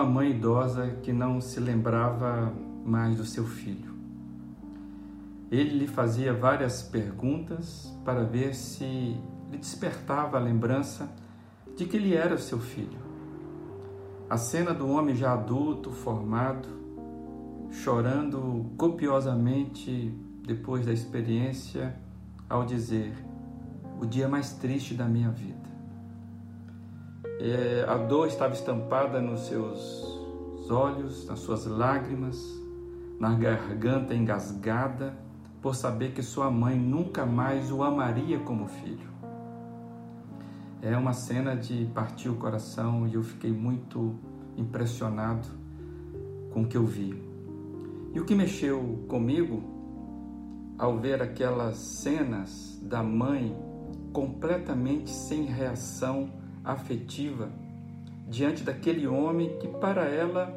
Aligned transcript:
uma 0.00 0.08
mãe 0.08 0.30
idosa 0.30 0.96
que 1.02 1.12
não 1.12 1.42
se 1.42 1.60
lembrava 1.60 2.50
mais 2.86 3.18
do 3.18 3.24
seu 3.26 3.44
filho. 3.44 3.92
Ele 5.50 5.80
lhe 5.80 5.86
fazia 5.86 6.32
várias 6.32 6.82
perguntas 6.82 7.94
para 8.02 8.24
ver 8.24 8.54
se 8.54 8.84
lhe 9.50 9.58
despertava 9.58 10.38
a 10.38 10.40
lembrança 10.40 11.12
de 11.76 11.84
que 11.84 11.98
ele 11.98 12.14
era 12.14 12.38
seu 12.38 12.58
filho. 12.58 12.98
A 14.30 14.38
cena 14.38 14.72
do 14.72 14.88
homem 14.88 15.14
já 15.14 15.34
adulto, 15.34 15.90
formado, 15.90 16.68
chorando 17.70 18.70
copiosamente 18.78 20.14
depois 20.46 20.86
da 20.86 20.94
experiência, 20.94 21.94
ao 22.48 22.64
dizer: 22.64 23.12
O 24.00 24.06
dia 24.06 24.28
mais 24.28 24.54
triste 24.54 24.94
da 24.94 25.04
minha 25.04 25.30
vida. 25.30 25.69
É, 27.42 27.86
a 27.88 27.96
dor 27.96 28.26
estava 28.26 28.52
estampada 28.52 29.18
nos 29.18 29.46
seus 29.46 30.68
olhos, 30.70 31.26
nas 31.26 31.38
suas 31.38 31.64
lágrimas, 31.64 32.38
na 33.18 33.34
garganta 33.34 34.14
engasgada, 34.14 35.16
por 35.62 35.74
saber 35.74 36.12
que 36.12 36.22
sua 36.22 36.50
mãe 36.50 36.78
nunca 36.78 37.24
mais 37.24 37.72
o 37.72 37.82
amaria 37.82 38.38
como 38.40 38.68
filho. 38.68 39.08
É 40.82 40.94
uma 40.94 41.14
cena 41.14 41.56
de 41.56 41.86
partir 41.94 42.28
o 42.28 42.36
coração 42.36 43.08
e 43.08 43.14
eu 43.14 43.22
fiquei 43.22 43.52
muito 43.52 44.14
impressionado 44.54 45.48
com 46.52 46.64
o 46.64 46.66
que 46.66 46.76
eu 46.76 46.84
vi. 46.84 47.22
E 48.12 48.20
o 48.20 48.26
que 48.26 48.34
mexeu 48.34 49.02
comigo 49.08 49.62
ao 50.76 50.98
ver 50.98 51.22
aquelas 51.22 51.78
cenas 51.78 52.78
da 52.82 53.02
mãe 53.02 53.56
completamente 54.12 55.08
sem 55.08 55.44
reação 55.44 56.38
afetiva 56.72 57.50
diante 58.28 58.62
daquele 58.62 59.06
homem 59.06 59.58
que 59.58 59.68
para 59.68 60.04
ela 60.04 60.54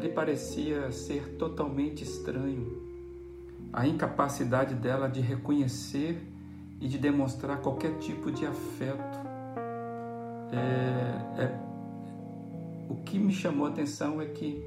lhe 0.00 0.08
parecia 0.08 0.92
ser 0.92 1.36
totalmente 1.36 2.04
estranho. 2.04 2.86
A 3.72 3.86
incapacidade 3.86 4.74
dela 4.74 5.08
de 5.08 5.20
reconhecer 5.20 6.22
e 6.80 6.86
de 6.86 6.98
demonstrar 6.98 7.60
qualquer 7.60 7.98
tipo 7.98 8.30
de 8.30 8.46
afeto 8.46 9.18
é, 10.52 11.42
é, 11.42 11.58
o 12.88 12.94
que 12.96 13.18
me 13.18 13.32
chamou 13.32 13.66
a 13.66 13.70
atenção 13.70 14.20
é 14.20 14.26
que 14.26 14.64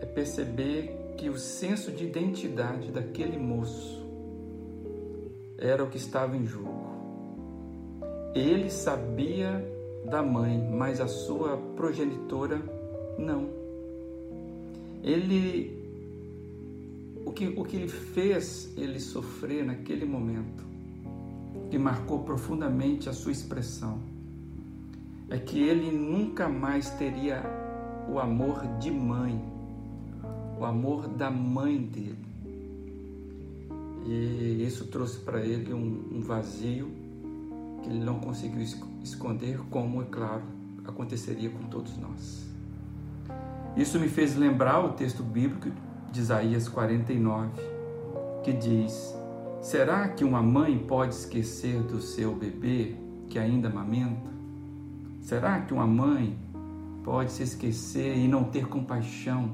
é 0.00 0.06
perceber 0.06 1.14
que 1.16 1.28
o 1.28 1.36
senso 1.36 1.92
de 1.92 2.04
identidade 2.04 2.90
daquele 2.90 3.36
moço 3.36 4.06
era 5.58 5.82
o 5.82 5.88
que 5.88 5.96
estava 5.96 6.36
em 6.36 6.46
jogo. 6.46 6.78
Ele 8.34 8.70
sabia 8.70 9.77
da 10.08 10.22
mãe, 10.22 10.58
mas 10.58 11.00
a 11.00 11.06
sua 11.06 11.56
progenitora 11.76 12.60
não. 13.18 13.48
Ele 15.02 15.78
o 17.24 17.32
que, 17.32 17.46
o 17.46 17.64
que 17.64 17.76
ele 17.76 17.88
fez 17.88 18.72
ele 18.76 18.98
sofrer 18.98 19.64
naquele 19.64 20.06
momento, 20.06 20.64
que 21.70 21.78
marcou 21.78 22.20
profundamente 22.20 23.08
a 23.08 23.12
sua 23.12 23.32
expressão, 23.32 23.98
é 25.28 25.36
que 25.36 25.62
ele 25.62 25.90
nunca 25.90 26.48
mais 26.48 26.88
teria 26.90 27.42
o 28.10 28.18
amor 28.18 28.66
de 28.78 28.90
mãe, 28.90 29.38
o 30.58 30.64
amor 30.64 31.06
da 31.06 31.30
mãe 31.30 31.78
dele. 31.78 32.28
E 34.06 34.64
isso 34.66 34.86
trouxe 34.86 35.18
para 35.18 35.44
ele 35.44 35.74
um, 35.74 36.16
um, 36.16 36.20
vazio 36.22 36.90
ele 37.88 38.04
não 38.04 38.20
conseguiu 38.20 38.60
esconder, 39.02 39.58
como, 39.70 40.02
é 40.02 40.04
claro, 40.04 40.42
aconteceria 40.84 41.48
com 41.48 41.64
todos 41.64 41.96
nós. 41.96 42.46
Isso 43.76 43.98
me 43.98 44.08
fez 44.08 44.36
lembrar 44.36 44.84
o 44.84 44.92
texto 44.92 45.22
bíblico 45.22 45.70
de 46.12 46.20
Isaías 46.20 46.68
49, 46.68 47.50
que 48.42 48.52
diz: 48.52 49.14
Será 49.62 50.08
que 50.08 50.24
uma 50.24 50.42
mãe 50.42 50.78
pode 50.78 51.14
esquecer 51.14 51.80
do 51.82 52.00
seu 52.00 52.34
bebê 52.34 52.96
que 53.28 53.38
ainda 53.38 53.68
amamenta? 53.68 54.28
Será 55.22 55.60
que 55.60 55.72
uma 55.72 55.86
mãe 55.86 56.38
pode 57.04 57.32
se 57.32 57.42
esquecer 57.42 58.16
e 58.16 58.28
não 58.28 58.44
ter 58.44 58.66
compaixão 58.66 59.50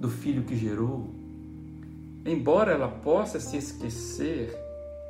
do 0.00 0.08
filho 0.08 0.42
que 0.42 0.56
gerou? 0.56 1.08
Embora 2.24 2.72
ela 2.72 2.88
possa 2.88 3.40
se 3.40 3.56
esquecer, 3.56 4.54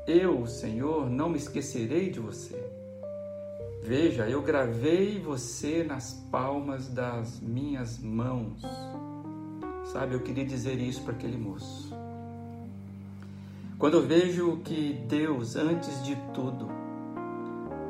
eu, 0.08 0.46
Senhor, 0.46 1.10
não 1.10 1.28
me 1.28 1.36
esquecerei 1.36 2.10
de 2.10 2.18
você. 2.18 2.58
Veja, 3.82 4.26
eu 4.26 4.40
gravei 4.40 5.20
você 5.20 5.84
nas 5.84 6.14
palmas 6.30 6.88
das 6.88 7.38
minhas 7.40 7.98
mãos. 7.98 8.62
Sabe, 9.84 10.14
eu 10.14 10.20
queria 10.20 10.46
dizer 10.46 10.80
isso 10.80 11.02
para 11.02 11.12
aquele 11.12 11.36
moço. 11.36 11.94
Quando 13.78 13.98
eu 13.98 14.06
vejo 14.06 14.56
que 14.64 14.94
Deus, 15.06 15.56
antes 15.56 16.02
de 16.02 16.16
tudo, 16.32 16.68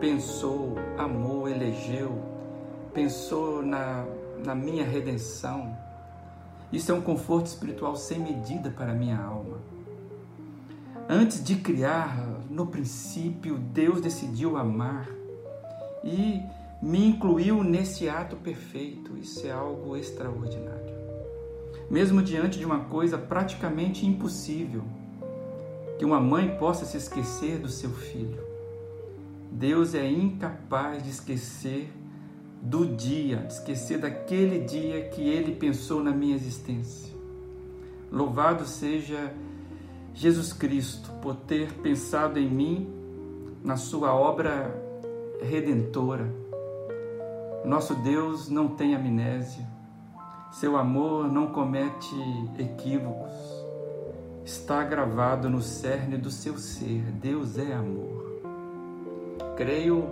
pensou, 0.01 0.75
amou, 0.99 1.49
elegeu, 1.49 2.21
pensou 2.93 3.63
na, 3.63 4.05
na 4.45 4.57
minha 4.57 4.85
redenção. 4.85 5.77
Isso 6.73 6.91
é 6.91 6.95
um 6.95 7.01
conforto 7.01 7.47
espiritual 7.47 7.95
sem 7.95 8.19
medida 8.19 8.71
para 8.71 8.91
a 8.91 8.95
minha 8.95 9.19
alma. 9.19 9.78
Antes 11.11 11.43
de 11.43 11.57
criar, 11.57 12.23
no 12.51 12.67
princípio, 12.67 13.57
Deus 13.57 13.99
decidiu 13.99 14.59
amar 14.59 15.09
e 16.05 16.43
me 16.83 17.07
incluiu 17.07 17.65
nesse 17.65 18.11
ato 18.11 18.37
perfeito. 18.37 19.17
Isso 19.17 19.47
é 19.47 19.51
algo 19.51 19.97
extraordinário. 19.97 20.99
Mesmo 21.91 22.23
diante 22.23 22.59
de 22.59 22.67
uma 22.67 22.81
coisa 22.81 23.17
praticamente 23.17 24.05
impossível, 24.05 24.85
que 25.99 26.05
uma 26.05 26.21
mãe 26.21 26.59
possa 26.59 26.85
se 26.85 26.99
esquecer 26.99 27.59
do 27.59 27.71
seu 27.71 27.91
filho. 27.91 28.47
Deus 29.51 29.95
é 29.95 30.07
incapaz 30.07 31.03
de 31.03 31.09
esquecer 31.09 31.91
do 32.61 32.85
dia, 32.85 33.39
de 33.39 33.55
esquecer 33.55 33.99
daquele 33.99 34.59
dia 34.59 35.09
que 35.09 35.23
Ele 35.23 35.55
pensou 35.55 36.05
na 36.05 36.11
minha 36.11 36.35
existência. 36.35 37.17
Louvado 38.13 38.67
seja 38.67 39.33
Jesus 40.19 40.53
Cristo 40.53 41.13
por 41.23 41.37
ter 41.37 41.73
pensado 41.75 42.41
em 42.41 42.51
mim 42.51 42.93
na 43.63 43.77
Sua 43.77 44.13
obra 44.13 44.75
redentora. 45.41 46.29
Nosso 47.65 47.95
Deus 47.95 48.49
não 48.49 48.67
tem 48.67 48.97
amnésia, 48.97 49.65
seu 50.51 50.77
amor 50.77 51.31
não 51.31 51.53
comete 51.53 52.17
equívocos, 52.59 53.31
está 54.45 54.83
gravado 54.83 55.49
no 55.49 55.63
cerne 55.63 56.17
do 56.17 56.33
seu 56.33 56.59
ser. 56.59 57.01
Deus 57.13 57.57
é 57.57 57.73
amor. 57.73 58.43
Creio 59.57 60.05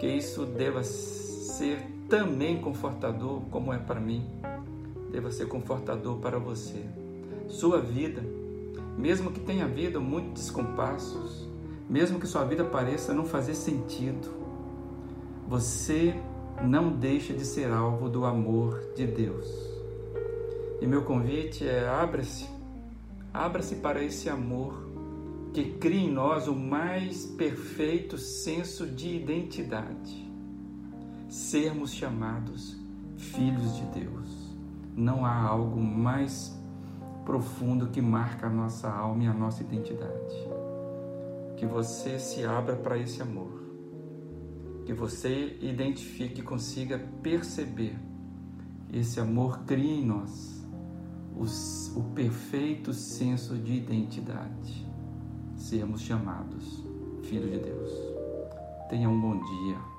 que 0.00 0.08
isso 0.08 0.44
deva 0.44 0.82
ser 0.82 1.86
também 2.08 2.60
confortador, 2.60 3.42
como 3.52 3.72
é 3.72 3.78
para 3.78 4.00
mim, 4.00 4.28
deva 5.12 5.30
ser 5.30 5.46
confortador 5.46 6.16
para 6.16 6.36
você. 6.36 6.84
Sua 7.46 7.80
vida, 7.80 8.24
mesmo 8.96 9.30
que 9.30 9.40
tenha 9.40 9.64
havido 9.64 10.00
muitos 10.00 10.44
descompassos, 10.44 11.48
mesmo 11.88 12.18
que 12.18 12.26
sua 12.26 12.44
vida 12.44 12.64
pareça 12.64 13.14
não 13.14 13.24
fazer 13.24 13.54
sentido, 13.54 14.28
você 15.46 16.14
não 16.64 16.90
deixa 16.90 17.32
de 17.32 17.44
ser 17.44 17.70
alvo 17.70 18.08
do 18.08 18.24
amor 18.24 18.92
de 18.94 19.06
Deus. 19.06 19.46
E 20.80 20.86
meu 20.86 21.02
convite 21.02 21.66
é 21.66 21.86
abra-se, 21.88 22.48
abra-se 23.32 23.76
para 23.76 24.02
esse 24.02 24.28
amor 24.28 24.86
que 25.52 25.72
cria 25.72 26.00
em 26.00 26.12
nós 26.12 26.48
o 26.48 26.54
mais 26.54 27.24
perfeito 27.24 28.18
senso 28.18 28.86
de 28.86 29.14
identidade. 29.14 30.30
Sermos 31.28 31.92
chamados 31.92 32.76
filhos 33.16 33.76
de 33.76 34.00
Deus. 34.00 34.56
Não 34.94 35.24
há 35.24 35.34
algo 35.34 35.80
mais 35.80 36.58
profundo 37.26 37.88
que 37.88 38.00
marca 38.00 38.46
a 38.46 38.50
nossa 38.50 38.88
alma 38.88 39.24
e 39.24 39.26
a 39.26 39.34
nossa 39.34 39.62
identidade. 39.62 40.48
Que 41.56 41.66
você 41.66 42.18
se 42.18 42.44
abra 42.44 42.76
para 42.76 42.96
esse 42.96 43.20
amor. 43.20 43.62
Que 44.86 44.94
você 44.94 45.58
identifique 45.60 46.40
e 46.40 46.44
consiga 46.44 46.98
perceber 47.22 47.98
esse 48.92 49.18
amor 49.18 49.64
cria 49.64 50.00
em 50.00 50.06
nós 50.06 50.64
o 51.94 52.02
perfeito 52.14 52.94
senso 52.94 53.58
de 53.58 53.74
identidade 53.74 54.86
sermos 55.56 56.00
chamados 56.00 56.82
filhos 57.24 57.50
de 57.50 57.58
Deus. 57.58 57.92
Tenha 58.88 59.08
um 59.08 59.20
bom 59.20 59.38
dia. 59.38 59.95